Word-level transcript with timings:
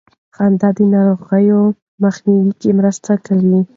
خندا 0.35 0.69
د 0.77 0.79
ناروغیو 0.93 1.61
مخنیوي 2.03 2.53
کې 2.61 2.69
مرسته 2.79 3.11
کوي. 3.25 3.59